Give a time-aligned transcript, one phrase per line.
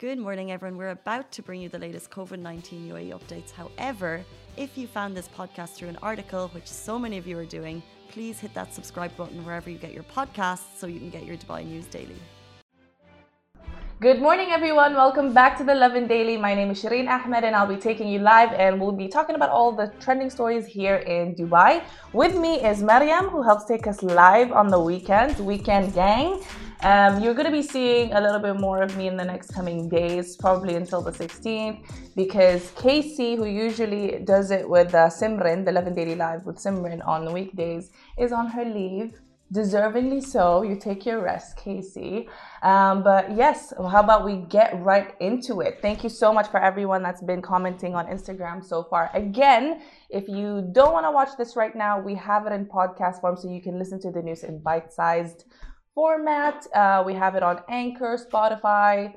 [0.00, 0.78] Good morning, everyone.
[0.78, 3.50] We're about to bring you the latest COVID 19 UAE updates.
[3.50, 4.24] However,
[4.56, 7.82] if you found this podcast through an article, which so many of you are doing,
[8.08, 11.36] please hit that subscribe button wherever you get your podcasts so you can get your
[11.36, 12.16] Dubai news daily.
[14.00, 14.94] Good morning, everyone.
[14.94, 16.38] Welcome back to the Lovin Daily.
[16.38, 19.36] My name is Shireen Ahmed, and I'll be taking you live, and we'll be talking
[19.36, 21.82] about all the trending stories here in Dubai.
[22.14, 26.40] With me is Mariam, who helps take us live on the weekend, Weekend Gang.
[26.82, 29.52] Um, you're going to be seeing a little bit more of me in the next
[29.52, 31.84] coming days, probably until the 16th,
[32.16, 37.06] because Casey, who usually does it with uh, Simran, the Lovin Daily Live with Simran
[37.06, 39.20] on the weekdays, is on her leave.
[39.52, 40.62] Deservingly so.
[40.62, 42.28] You take your rest, Casey.
[42.62, 45.80] Um, but yes, how about we get right into it?
[45.82, 49.10] Thank you so much for everyone that's been commenting on Instagram so far.
[49.12, 53.20] Again, if you don't want to watch this right now, we have it in podcast
[53.20, 55.44] form so you can listen to the news in bite sized
[56.00, 56.66] format.
[56.74, 59.12] Uh, we have it on Anchor, Spotify,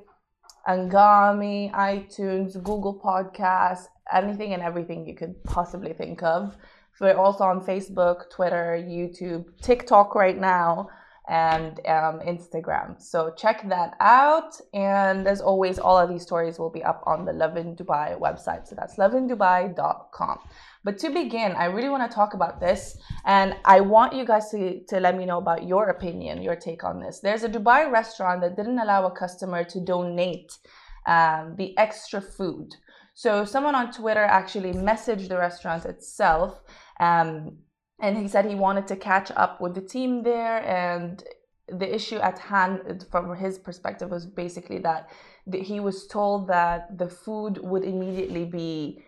[0.68, 6.58] Anghami, iTunes, Google Podcasts, anything and everything you could possibly think of.
[7.00, 10.90] We're also on Facebook, Twitter, YouTube, TikTok right now,
[11.28, 13.02] and um, Instagram.
[13.02, 14.60] So check that out.
[14.74, 18.68] And as always, all of these stories will be up on the Lovin Dubai website.
[18.68, 20.40] So that's lovindubai.com.
[20.84, 24.50] But to begin, I really want to talk about this, and I want you guys
[24.52, 27.22] to, to let me know about your opinion, your take on this.
[27.22, 30.58] There's a Dubai restaurant that didn't allow a customer to donate
[31.06, 32.76] um, the extra food.
[33.14, 36.60] So someone on Twitter actually messaged the restaurant itself,
[37.00, 37.60] um,
[38.00, 40.64] and he said he wanted to catch up with the team there.
[40.64, 41.24] And
[41.68, 45.10] the issue at hand, from his perspective, was basically that
[45.52, 49.04] he was told that the food would immediately be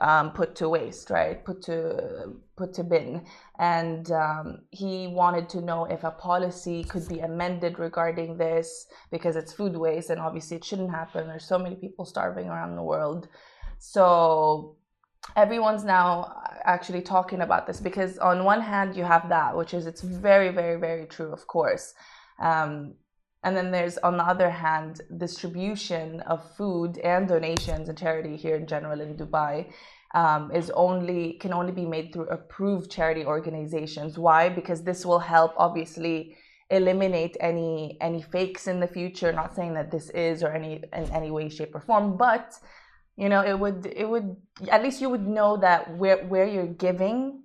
[0.00, 1.44] um, put to waste, right?
[1.44, 3.24] Put to put to bin,
[3.58, 9.36] and um, he wanted to know if a policy could be amended regarding this because
[9.36, 11.28] it's food waste, and obviously it shouldn't happen.
[11.28, 13.28] There's so many people starving around the world,
[13.78, 14.76] so
[15.36, 19.86] everyone's now actually talking about this because on one hand you have that, which is
[19.86, 21.94] it's very, very, very true, of course.
[22.40, 22.94] Um,
[23.44, 28.56] and then there's, on the other hand, distribution of food and donations and charity here
[28.56, 29.66] in general in Dubai
[30.14, 34.18] um, is only can only be made through approved charity organizations.
[34.18, 34.48] Why?
[34.48, 36.36] Because this will help, obviously,
[36.70, 39.30] eliminate any any fakes in the future.
[39.32, 42.54] Not saying that this is or any in any way, shape, or form, but
[43.16, 44.36] you know, it would it would
[44.70, 47.44] at least you would know that where where you're giving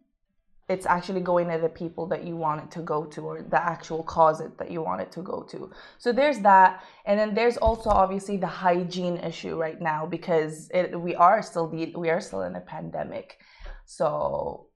[0.70, 3.62] it's actually going to the people that you want it to go to or the
[3.62, 5.72] actual cause that you want it to go to.
[5.98, 6.84] So there's that.
[7.06, 11.68] And then there's also obviously the hygiene issue right now because it, we are still
[11.68, 13.40] the, we are still in a pandemic.
[13.86, 14.68] So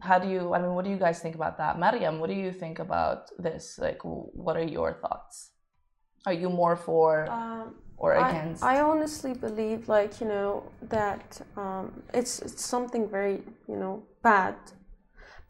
[0.00, 1.78] how do you i mean what do you guys think about that?
[1.78, 3.78] Mariam what do you think about this?
[3.80, 5.50] Like what are your thoughts?
[6.24, 10.50] Are you more for um, or against I, I, honestly believe like you know
[10.96, 13.36] that um, it's it's something very
[13.70, 14.56] you know bad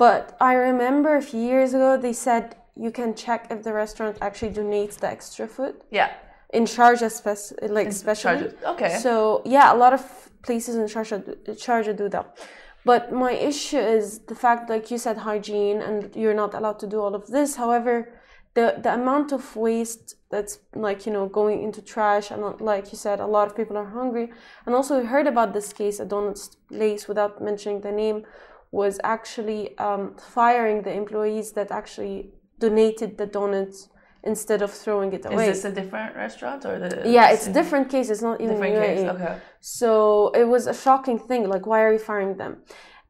[0.04, 2.44] but I remember a few years ago they said
[2.76, 5.74] you can check if the restaurant actually donates the extra food.
[5.90, 6.10] Yeah.
[6.52, 8.52] In Sharjah, spec- like especially.
[8.64, 8.98] Okay.
[8.98, 10.02] So yeah, a lot of
[10.42, 11.20] places in Sharjah,
[11.66, 12.38] Sharjah do that.
[12.84, 16.86] But my issue is the fact, like you said, hygiene, and you're not allowed to
[16.86, 17.54] do all of this.
[17.56, 18.12] However,
[18.54, 22.98] the the amount of waste that's like you know going into trash, and like you
[22.98, 24.32] said, a lot of people are hungry.
[24.66, 28.24] And also, we heard about this case at Donuts Place without mentioning the name,
[28.70, 33.88] was actually um, firing the employees that actually donated the donuts
[34.24, 35.48] instead of throwing it away.
[35.48, 37.08] Is this a different restaurant or the?
[37.08, 38.08] Yeah, it's a different case.
[38.10, 38.94] It's not even different UAE.
[38.94, 39.10] case.
[39.14, 39.38] Okay.
[39.60, 41.48] So it was a shocking thing.
[41.48, 42.62] Like, why are you firing them?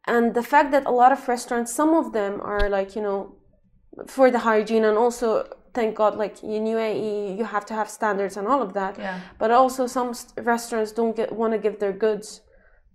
[0.07, 3.37] And the fact that a lot of restaurants, some of them are like you know,
[4.07, 8.37] for the hygiene and also thank God, like in UAE, you have to have standards
[8.37, 8.99] and all of that.
[8.99, 9.21] Yeah.
[9.39, 12.43] But also, some restaurants don't get want to give their goods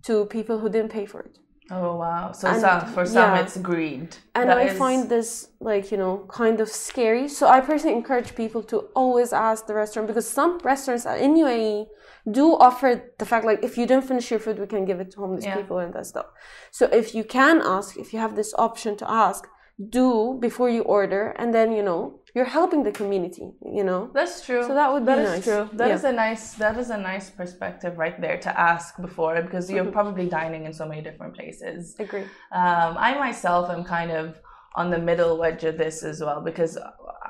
[0.02, 1.38] to people who didn't pay for it.
[1.70, 2.32] Oh wow!
[2.32, 3.42] So and, some, for some yeah.
[3.42, 4.78] it's greed, and that I is...
[4.78, 7.28] find this like you know kind of scary.
[7.28, 11.86] So I personally encourage people to always ask the restaurant because some restaurants in UAE
[12.30, 15.10] do offer the fact like if you didn't finish your food, we can give it
[15.10, 15.56] to homeless yeah.
[15.56, 16.26] people and that stuff.
[16.70, 19.46] So if you can ask, if you have this option to ask,
[19.90, 23.46] do before you order, and then you know you're helping the community
[23.78, 25.38] you know that's true so that would be that nice.
[25.38, 25.94] is true That yeah.
[25.94, 29.84] is a nice that is a nice perspective right there to ask before because you're
[29.84, 29.92] mm-hmm.
[29.92, 34.40] probably dining in so many different places agree um, i myself am kind of
[34.74, 36.78] on the middle wedge of this as well because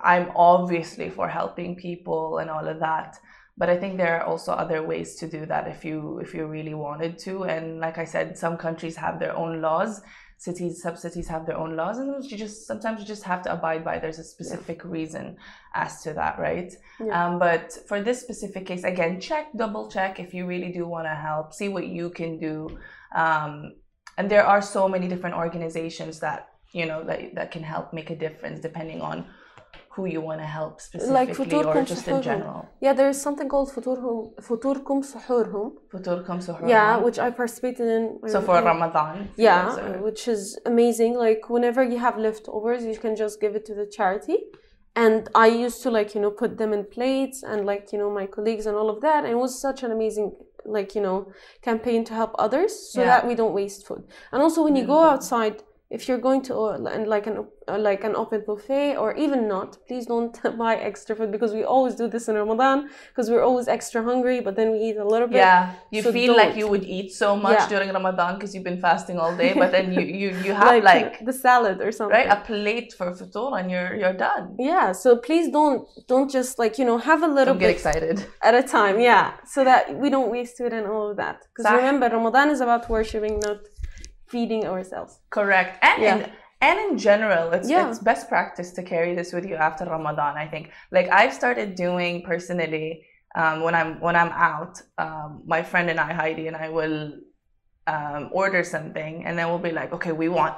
[0.04, 3.18] i'm obviously for helping people and all of that
[3.56, 6.46] but i think there are also other ways to do that if you if you
[6.46, 10.02] really wanted to and like i said some countries have their own laws
[10.38, 13.84] cities, sub-cities have their own laws, and you just sometimes you just have to abide
[13.84, 13.98] by.
[13.98, 14.90] There's a specific yeah.
[14.90, 15.36] reason
[15.74, 16.72] as to that, right?
[17.04, 17.26] Yeah.
[17.26, 21.06] Um, but for this specific case, again, check, double check if you really do want
[21.06, 21.52] to help.
[21.52, 22.78] See what you can do.
[23.14, 23.74] Um,
[24.16, 28.10] and there are so many different organizations that you know that that can help make
[28.10, 29.26] a difference depending on
[29.98, 32.60] who you want to help specifically like or just in general.
[32.84, 34.18] Yeah, there's something called Futurhum,
[34.48, 35.66] Futurkum Suhurhum.
[35.92, 36.68] Futurkum Suhurhum.
[36.76, 38.04] Yeah, which I participated in.
[38.22, 39.16] Uh, so for Ramadan.
[39.48, 39.64] Yeah,
[40.06, 40.42] which is
[40.72, 41.12] amazing.
[41.26, 44.38] Like whenever you have leftovers, you can just give it to the charity.
[45.04, 48.10] And I used to like, you know, put them in plates and like, you know,
[48.20, 49.20] my colleagues and all of that.
[49.24, 50.28] And it was such an amazing
[50.76, 51.18] like, you know,
[51.68, 53.06] campaign to help others so yeah.
[53.12, 54.02] that we don't waste food.
[54.32, 55.14] And also when you go mm-hmm.
[55.14, 55.56] outside,
[55.90, 59.78] if you're going to uh, like an uh, like an open buffet or even not
[59.86, 63.68] please don't buy extra food because we always do this in ramadan because we're always
[63.68, 65.38] extra hungry but then we eat a little bit.
[65.38, 66.36] Yeah you so feel don't.
[66.42, 67.68] like you would eat so much yeah.
[67.68, 70.84] during ramadan because you've been fasting all day but then you you, you have like,
[70.84, 72.16] like the salad or something.
[72.18, 74.56] right a plate for futur and you're you're done.
[74.58, 77.76] Yeah so please don't don't just like you know have a little don't bit get
[77.78, 78.26] excited.
[78.42, 81.36] at a time yeah so that we don't waste it and all of that.
[81.48, 83.60] Because remember ramadan is about worshiping not
[84.28, 85.18] feeding ourselves.
[85.30, 85.78] Correct.
[85.82, 86.16] And yeah.
[86.16, 87.88] in, and in general, it's yeah.
[87.88, 90.36] it's best practice to carry this with you after Ramadan.
[90.36, 90.70] I think.
[90.90, 93.04] Like I've started doing personally
[93.36, 94.80] um, when I'm when I'm out.
[94.98, 97.12] Um, my friend and I, Heidi, and I will
[97.86, 100.56] um, order something, and then we'll be like, okay, we want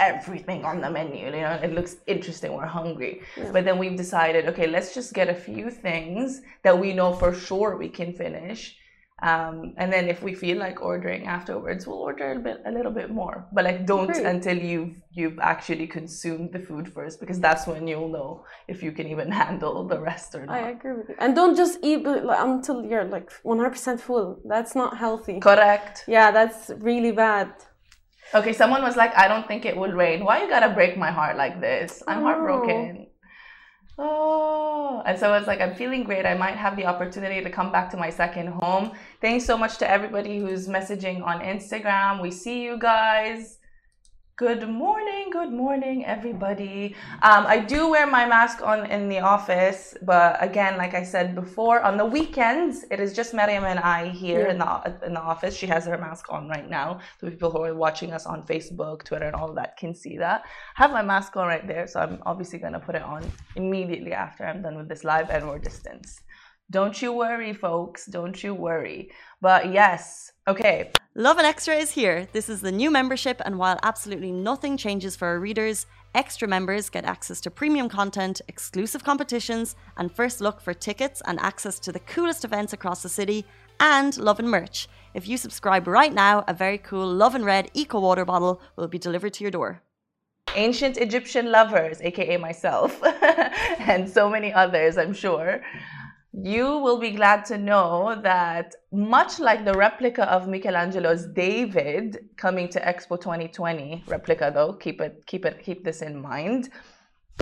[0.00, 1.26] everything on the menu.
[1.26, 2.52] You know, it looks interesting.
[2.52, 3.50] We're hungry, yeah.
[3.52, 7.32] but then we've decided, okay, let's just get a few things that we know for
[7.32, 8.76] sure we can finish
[9.26, 12.92] um, and then if we feel like ordering afterwards, we'll order a bit, a little
[13.00, 13.36] bit more.
[13.52, 14.24] But like, don't Great.
[14.34, 18.92] until you've you've actually consumed the food first, because that's when you'll know if you
[18.98, 20.54] can even handle the rest or not.
[20.54, 21.16] I agree with you.
[21.18, 24.38] And don't just eat until you're like 100% full.
[24.44, 25.40] That's not healthy.
[25.40, 26.04] Correct.
[26.06, 27.48] Yeah, that's really bad.
[28.38, 30.18] Okay, someone was like, "I don't think it will rain.
[30.26, 31.90] Why you gotta break my heart like this?
[32.06, 33.06] I'm heartbroken."
[33.98, 34.35] Oh,
[35.06, 36.26] and so I was like, I'm feeling great.
[36.26, 38.90] I might have the opportunity to come back to my second home.
[39.20, 42.20] Thanks so much to everybody who's messaging on Instagram.
[42.20, 43.55] We see you guys.
[44.38, 46.94] Good morning, good morning, everybody.
[47.22, 51.34] Um, I do wear my mask on in the office, but again, like I said
[51.34, 54.50] before, on the weekends it is just Mariam and I here yeah.
[54.50, 55.56] in the in the office.
[55.56, 59.04] She has her mask on right now, The people who are watching us on Facebook,
[59.04, 60.42] Twitter, and all that can see that.
[60.76, 63.24] I have my mask on right there, so I'm obviously gonna put it on
[63.54, 66.20] immediately after I'm done with this live and we're distance.
[66.68, 68.06] Don't you worry, folks.
[68.06, 69.12] Don't you worry.
[69.40, 70.90] But yes, okay.
[71.14, 72.26] Lovin Extra is here.
[72.32, 76.90] This is the new membership, and while absolutely nothing changes for our readers, extra members
[76.90, 81.92] get access to premium content, exclusive competitions, and first look for tickets and access to
[81.92, 83.46] the coolest events across the city,
[83.78, 84.88] and Lovin merch.
[85.14, 88.98] If you subscribe right now, a very cool Lovin Red Eco Water bottle will be
[88.98, 89.82] delivered to your door.
[90.56, 93.00] Ancient Egyptian lovers, aka myself,
[93.78, 95.62] and so many others, I'm sure
[96.42, 102.68] you will be glad to know that much like the replica of Michelangelo's David coming
[102.68, 106.68] to Expo 2020 replica though keep it keep it keep this in mind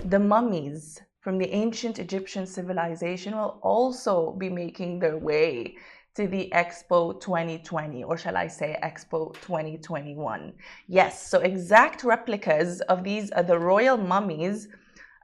[0.04, 5.74] the mummies from the ancient Egyptian civilization will also be making their way
[6.14, 10.52] to the Expo 2020, or shall I say Expo 2021.
[10.86, 14.68] Yes, so exact replicas of these are the royal mummies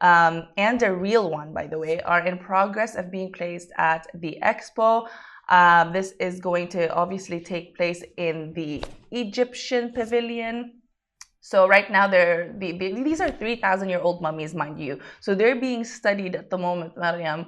[0.00, 4.06] um, and a real one, by the way, are in progress of being placed at
[4.14, 5.08] the expo.
[5.50, 10.80] Um, this is going to obviously take place in the Egyptian pavilion.
[11.40, 15.00] So right now, they're the, the, these are 3,000 year old mummies, mind you.
[15.20, 17.46] So they're being studied at the moment, Mariam,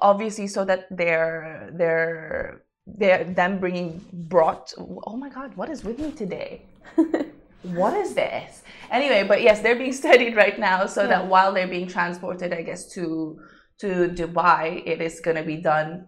[0.00, 4.72] obviously, so that they're they're they're them bringing brought.
[4.78, 6.66] Oh my God, what is with me today?
[7.64, 8.62] what is this?
[8.90, 11.08] Anyway, but yes, they're being studied right now so yeah.
[11.08, 13.38] that while they're being transported, I guess, to
[13.80, 16.06] to Dubai, it is going to be done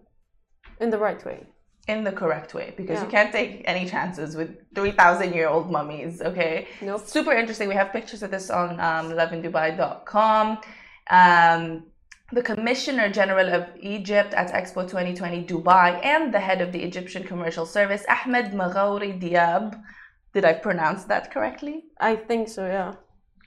[0.81, 1.47] in the right way.
[1.89, 3.05] In the correct way, because yeah.
[3.05, 6.67] you can't take any chances with 3,000 year old mummies, okay?
[6.83, 7.07] Nope.
[7.07, 7.69] Super interesting.
[7.69, 10.59] We have pictures of this on um, lovindubai.com.
[11.11, 11.85] Um,
[12.33, 17.23] the Commissioner General of Egypt at Expo 2020 Dubai and the head of the Egyptian
[17.23, 19.81] Commercial Service, Ahmed Maghouri Diab,
[20.37, 21.85] did I pronounce that correctly?
[21.99, 22.93] I think so, yeah.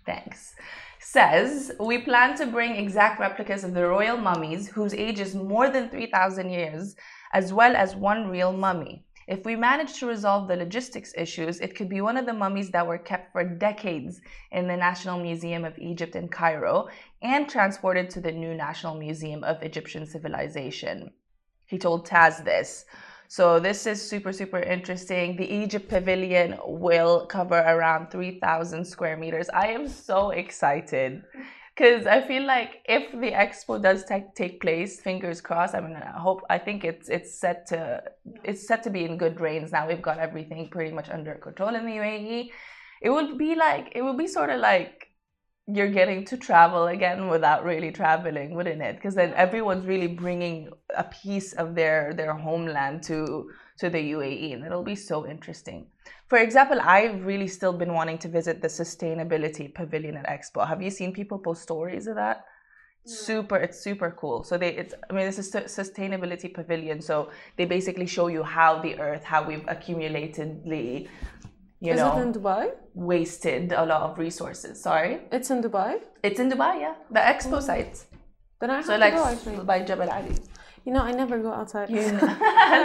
[0.08, 0.56] Thanks.
[1.00, 5.70] Says, we plan to bring exact replicas of the royal mummies whose age is more
[5.70, 6.96] than 3,000 years,
[7.32, 9.06] as well as one real mummy.
[9.28, 12.72] If we manage to resolve the logistics issues, it could be one of the mummies
[12.72, 14.20] that were kept for decades
[14.52, 16.88] in the National Museum of Egypt in Cairo
[17.22, 21.12] and transported to the new National Museum of Egyptian Civilization.
[21.68, 22.86] He told TASS this.
[23.32, 25.36] So this is super, super interesting.
[25.36, 29.48] The Egypt Pavilion will cover around 3,000 square meters.
[29.54, 31.22] I am so excited
[31.78, 35.76] because I feel like if the expo does take, take place, fingers crossed.
[35.76, 36.42] I mean, I hope.
[36.50, 38.02] I think it's it's set to
[38.44, 39.88] it's set to be in good reins now.
[39.88, 42.50] We've got everything pretty much under control in the UAE.
[43.04, 45.09] It would be like it would be sort of like
[45.72, 48.96] you're getting to travel again without really traveling, wouldn't it?
[48.96, 54.54] Because then everyone's really bringing a piece of their their homeland to to the UAE,
[54.54, 55.88] and it'll be so interesting.
[56.28, 60.68] For example, I've really still been wanting to visit the sustainability pavilion at Expo.
[60.68, 62.46] Have you seen people post stories of that?
[63.06, 64.44] Super, it's super cool.
[64.44, 67.02] So they, it's, I mean, this is sustainability pavilion.
[67.02, 71.08] So they basically show you how the earth, how we've accumulatedly
[71.82, 72.72] you Is know, it in Dubai?
[72.94, 74.82] wasted a lot of resources.
[74.82, 75.92] Sorry, It's in Dubai.
[76.24, 77.60] it's in Dubai, yeah, the expo oh.
[77.70, 77.96] site.
[78.60, 79.24] Then I have So to like go.
[79.24, 79.66] I think.
[79.66, 80.36] by Jebel Ali.
[80.86, 81.90] You know, I never go outside.
[81.90, 82.28] You know,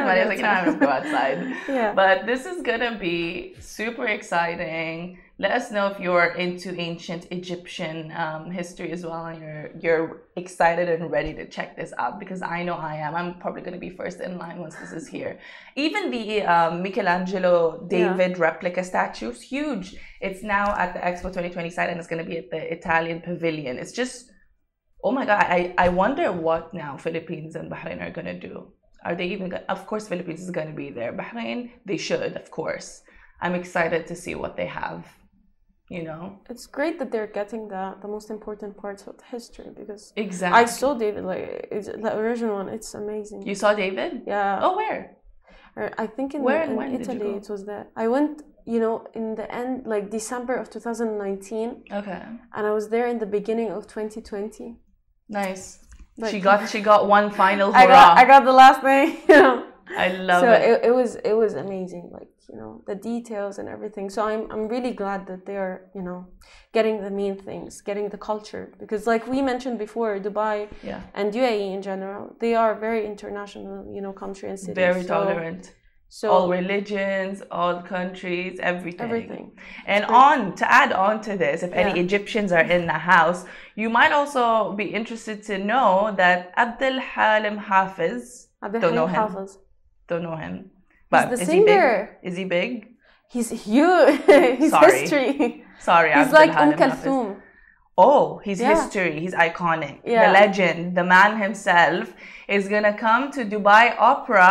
[0.07, 1.39] Maria's like, no, I'm gonna go outside.
[1.69, 1.93] Yeah.
[2.01, 5.19] But this is gonna be super exciting.
[5.37, 10.23] Let us know if you're into ancient Egyptian um, history as well, and you're you're
[10.37, 13.17] excited and ready to check this out because I know I am.
[13.17, 15.41] I'm probably gonna be first in line once this is here.
[15.75, 19.97] Even the um, Michelangelo David replica statue is huge.
[20.21, 23.77] It's now at the Expo 2020 site, and it's gonna be at the Italian Pavilion.
[23.77, 24.31] It's just
[25.07, 28.73] Oh my god, I, I wonder what now Philippines and Bahrain are gonna do.
[29.05, 31.13] Are they even gonna, of course Philippines is gonna be there.
[31.13, 33.03] Bahrain, they should, of course.
[33.43, 35.05] I'm excited to see what they have.
[35.91, 36.39] You know?
[36.49, 40.63] It's great that they're getting the the most important parts of history because Exactly.
[40.63, 42.69] I saw David like it's, the original one.
[42.71, 43.47] It's amazing.
[43.47, 44.23] you saw David?
[44.27, 44.61] yeah.
[44.63, 45.17] Oh where?
[45.77, 47.89] I think in, Where in when did you Italy it was there.
[47.97, 52.23] I went, you know, in the end, like December of 2019, Okay.
[52.57, 54.77] and I was there in the beginning of 2020.
[55.29, 55.81] Nice.
[56.17, 57.83] Like- she got she got one final hurrah.
[57.83, 59.17] I got, I got the last thing.
[59.29, 59.67] You know.
[59.99, 60.63] I love so it.
[60.71, 64.43] it, it was it was amazing like you know the details and everything so i'm
[64.53, 66.21] i'm really glad that they are you know
[66.77, 70.57] getting the main things getting the culture because like we mentioned before dubai
[70.91, 71.01] Yeah.
[71.19, 75.09] and uae in general they are very international you know country and city Very so,
[75.15, 75.63] tolerant.
[76.19, 79.07] so all religions, all countries, everything.
[79.09, 79.47] everything
[79.95, 83.41] And on to add on to this, if any Egyptians are in the house,
[83.83, 84.45] you might also
[84.83, 85.91] be interested to know
[86.23, 88.25] that Abdel Halim Hafez,
[88.99, 89.23] know Halim him.
[89.23, 89.51] Hafez.
[90.11, 90.55] don't know him,
[91.15, 91.93] but the is singer.
[92.23, 92.29] he big?
[92.33, 92.73] Is he big?
[93.35, 94.21] he's huge
[94.61, 95.01] he's Sorry.
[95.01, 96.73] history Sorry, he's Abdel like um.
[96.83, 97.27] Kulthum
[98.07, 98.75] Oh, he's Yeah.
[98.75, 99.21] history.
[99.25, 99.97] He's iconic.
[100.05, 100.27] Yeah.
[100.27, 102.05] The legend, the man himself,
[102.57, 104.51] is gonna come to Dubai Opera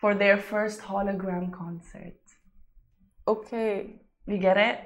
[0.00, 2.16] for their first hologram concert.
[3.28, 4.78] okay You get it?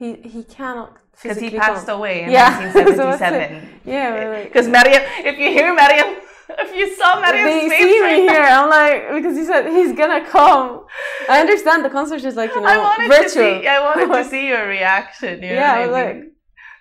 [0.00, 1.98] he he cannot Because he passed come.
[1.98, 2.50] away in Yeah.
[2.72, 3.80] So 1977.
[3.84, 6.08] yeah Because Mariam, if you hear Mariam,
[6.50, 8.42] if you saw Mariam's they face see me right here.
[8.42, 10.84] I'm like because he said he's gonna come.
[11.28, 13.26] I understand the concert is like you know I wanted virtual.
[13.26, 13.66] to see.
[13.66, 15.42] I wanted to see your reaction.
[15.42, 16.28] You know Yeah, I like- mean?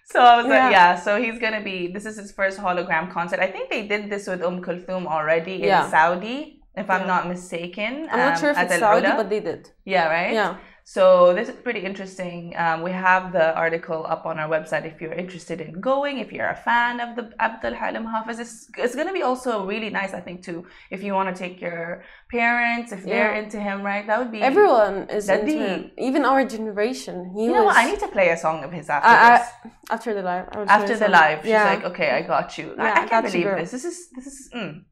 [0.06, 0.70] So I was like, Yeah.
[0.72, 0.96] yeah.
[1.00, 1.88] So he's gonna be.
[1.88, 3.40] This is his first hologram concert.
[3.40, 5.90] I think they did this with Um Kulthum already in Yeah.
[5.90, 7.08] Saudi, if I'm Yeah.
[7.14, 8.08] not mistaken.
[8.12, 9.70] I'm not um, sure if it's Saudi, but they did.
[9.86, 10.34] yeah, right.
[10.34, 10.58] Yeah,
[10.96, 12.54] So this is pretty interesting.
[12.58, 16.18] Um, we have the article up on our website if you're interested in going.
[16.18, 19.66] If you're a fan of the Abdul Halim Hafez, it's, it's going to be also
[19.66, 20.66] really nice, I think, too.
[20.90, 24.06] If you want to take your parents, if they're into him, right?
[24.06, 25.92] That would be everyone is into him.
[25.98, 27.16] Even our generation.
[27.38, 27.78] He You know what?
[27.78, 29.48] I need to play a song of his after I- I- this.
[29.96, 30.46] after the live.
[30.52, 31.72] I was After the live, she's yeah.
[31.72, 32.76] like, "Okay, I got you.
[32.78, 33.72] I- Yeah, I, I can't believe this.
[33.76, 34.84] This is this is mm,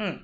[0.00, 0.16] mm.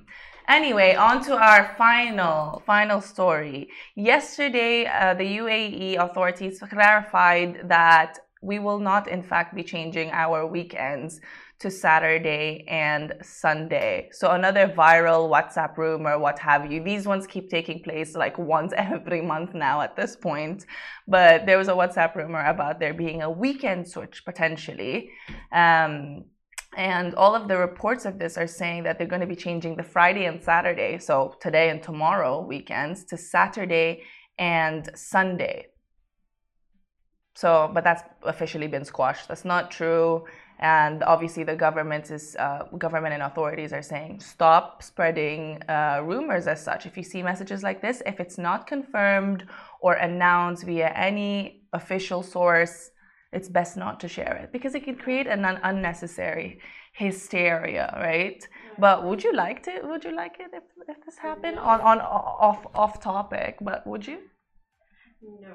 [0.49, 3.69] Anyway, on to our final final story.
[3.97, 10.47] Yesterday, uh, the UAE authorities clarified that we will not, in fact, be changing our
[10.47, 11.21] weekends
[11.59, 14.09] to Saturday and Sunday.
[14.13, 16.83] So another viral WhatsApp rumor, what have you.
[16.83, 20.65] These ones keep taking place like once every month now at this point.
[21.07, 25.11] But there was a WhatsApp rumor about there being a weekend switch potentially.
[25.53, 26.25] Um,
[26.77, 29.77] and all of the reports of this are saying that they're going to be changing
[29.77, 34.03] the Friday and Saturday, so today and tomorrow weekends, to Saturday
[34.39, 35.67] and Sunday.
[37.35, 39.29] So, but that's officially been squashed.
[39.29, 40.25] That's not true.
[40.59, 46.49] And obviously, the government is uh, government and authorities are saying stop spreading uh, rumors
[46.49, 46.85] as such.
[46.85, 49.47] If you see messages like this, if it's not confirmed
[49.81, 52.91] or announced via any official source,
[53.33, 56.61] it's best not to share it because it can create an un- unnecessary
[56.93, 58.47] hysteria, right?
[58.79, 59.81] But would you like to?
[59.85, 63.59] Would you like it if, if this happened on on off off topic?
[63.61, 64.19] But would you
[65.43, 65.55] No.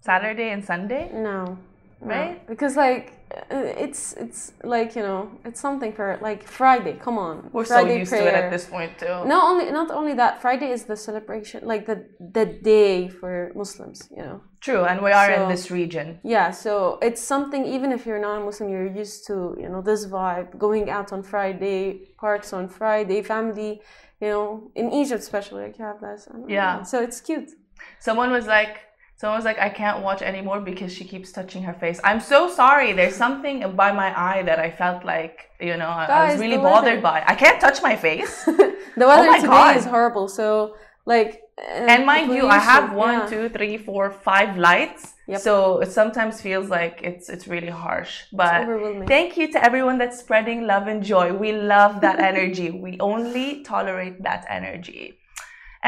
[0.00, 1.10] Saturday and Sunday?
[1.12, 1.58] No.
[2.00, 2.46] Right?
[2.46, 3.12] Because like
[3.50, 6.94] uh, it's it's like you know it's something for like Friday.
[6.94, 9.06] Come on, We're Friday so used to it at this point too.
[9.06, 14.08] Not only not only that Friday is the celebration, like the the day for Muslims.
[14.10, 14.40] You know.
[14.60, 16.18] True, and we are in this region.
[16.24, 20.58] Yeah, so it's something even if you're non-Muslim, you're used to you know this vibe,
[20.58, 23.80] going out on Friday, parks on Friday, family.
[24.20, 26.26] You know, in Egypt especially, like you have this.
[26.48, 26.78] Yeah.
[26.78, 26.84] know.
[26.84, 27.50] So it's cute.
[27.98, 28.85] Someone was like,
[29.16, 31.98] someone was like, I can't watch anymore because she keeps touching her face.
[32.04, 32.92] I'm so sorry.
[32.92, 36.58] There's something by my eye that I felt like, you know, I, I was really
[36.58, 37.22] bothered by.
[37.26, 38.34] I can't touch my face.
[38.98, 39.76] The weather Oh today God.
[39.76, 40.26] is horrible.
[40.28, 41.42] So like.
[41.58, 43.26] uh, and mind you, I have one, yeah.
[43.32, 45.02] two, three, four, five lights.
[45.28, 45.40] Yep.
[45.40, 48.12] So it sometimes feels like it's it's really harsh.
[48.32, 48.64] But
[49.06, 51.26] thank you to everyone that's spreading love and joy.
[51.34, 52.70] We love that energy.
[52.70, 55.04] We only tolerate that energy.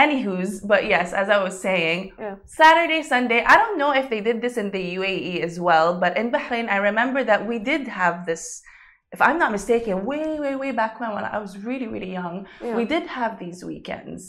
[0.04, 2.36] Anywho's, but yes, as I was saying, Yeah.
[2.60, 6.12] Saturday, Sunday, I don't know if they did this in the UAE as well, but
[6.20, 8.42] in Bahrain, I remember that we did have this,
[9.16, 12.36] if I'm not mistaken, way, way, way back when, when I was really, really young,
[12.60, 12.76] Yeah.
[12.78, 14.20] we did have these weekends,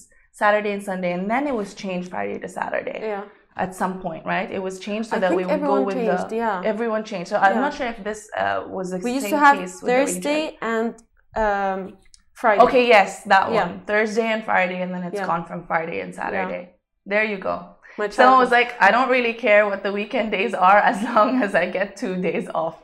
[0.42, 3.24] Saturday and Sunday, and then it was changed Friday to Saturday Yeah.
[3.64, 4.50] at some point, right?
[4.58, 6.72] It was changed so I that we would go with changed, the yeah.
[6.74, 7.30] everyone changed.
[7.34, 9.76] So I'm not sure if this uh, was the We used same to have case
[9.82, 9.98] with the.
[9.98, 10.42] Thursday
[10.74, 10.90] and
[11.46, 11.80] um,
[12.40, 12.62] Friday.
[12.64, 13.66] Okay, yes, that Yeah.
[13.66, 13.82] one.
[13.86, 15.26] Thursday and Friday, and then it's Yeah.
[15.32, 16.64] gone from Friday and Saturday.
[17.06, 17.56] There you go.
[17.98, 21.42] My Someone was like, I don't really care what the weekend days are as long
[21.44, 22.78] as I get two days off.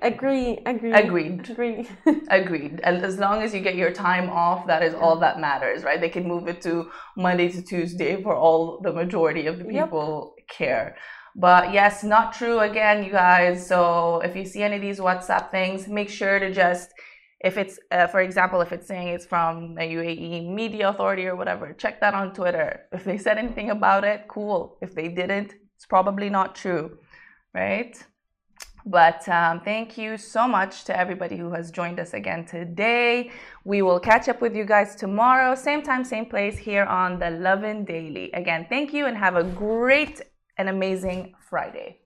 [0.00, 0.92] Agree, agree.
[0.92, 1.48] Agreed.
[1.50, 1.88] Agree.
[2.40, 2.80] Agreed.
[2.82, 6.00] And as long as you get your time off, that is all that matters, right?
[6.00, 9.84] They can move it to Monday to Tuesday for all the majority of the Yep.
[9.84, 10.96] people care.
[11.34, 13.66] But yes, not true again, you guys.
[13.66, 16.92] So if you see any of these WhatsApp things, make sure to just,
[17.46, 21.36] if it's, uh, for example, if it's saying it's from a UAE media authority or
[21.36, 22.70] whatever, check that on Twitter.
[22.92, 24.78] If they said anything about it, cool.
[24.82, 26.98] If they didn't, it's probably not true,
[27.54, 27.94] right?
[28.84, 33.30] But um, thank you so much to everybody who has joined us again today.
[33.64, 37.30] We will catch up with you guys tomorrow, same time, same place here on the
[37.30, 38.30] Lovin Daily.
[38.32, 40.20] Again, thank you and have a great
[40.58, 42.05] and amazing Friday.